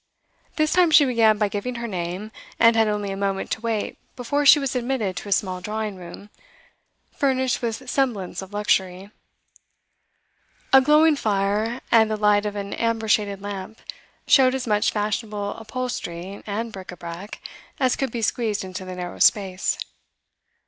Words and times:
This 0.55 0.73
time 0.73 0.89
she 0.89 1.05
began 1.05 1.37
by 1.37 1.47
giving 1.47 1.75
her 1.75 1.87
name, 1.87 2.31
and 2.59 2.75
had 2.75 2.87
only 2.87 3.11
a 3.11 3.15
moment 3.15 3.51
to 3.51 3.61
wait 3.61 3.99
before 4.15 4.47
she 4.47 4.57
was 4.57 4.75
admitted 4.75 5.15
to 5.17 5.29
a 5.29 5.31
small 5.31 5.61
drawing 5.61 5.95
room, 5.95 6.31
furnished 7.15 7.61
with 7.61 7.87
semblance 7.87 8.41
of 8.41 8.51
luxury. 8.51 9.11
A 10.73 10.81
glowing 10.81 11.15
fire 11.15 11.81
and 11.91 12.09
the 12.09 12.17
light 12.17 12.47
of 12.47 12.55
an 12.55 12.73
amber 12.73 13.07
shaded 13.07 13.43
lamp 13.43 13.79
showed 14.25 14.55
as 14.55 14.65
much 14.65 14.89
fashionable 14.89 15.53
upholstery 15.53 16.41
and 16.47 16.73
bric 16.73 16.91
a 16.91 16.97
brac 16.97 17.39
as 17.79 17.95
could 17.95 18.11
be 18.11 18.23
squeezed 18.23 18.63
into 18.63 18.83
the 18.85 18.95
narrow 18.95 19.19
space. 19.19 19.77